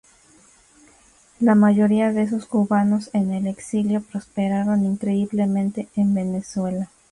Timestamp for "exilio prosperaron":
3.45-4.83